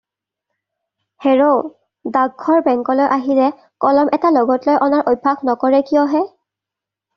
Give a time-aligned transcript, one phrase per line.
[1.25, 1.59] হেৰৌ,
[2.15, 3.51] ডাকঘৰ, বেংকলৈ আহিলে
[3.87, 6.27] কলম এটা লগত লৈ অনাৰ অভ্যাস নকৰে কিয় হে'?